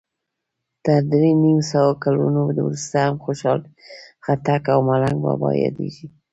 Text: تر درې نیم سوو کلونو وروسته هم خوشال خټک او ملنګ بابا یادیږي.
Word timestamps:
تر 0.85 1.01
درې 1.11 1.31
نیم 1.43 1.59
سوو 1.71 1.93
کلونو 2.03 2.39
وروسته 2.49 2.95
هم 3.05 3.15
خوشال 3.25 3.59
خټک 4.25 4.63
او 4.73 4.79
ملنګ 4.89 5.17
بابا 5.25 5.49
یادیږي. 5.63 6.07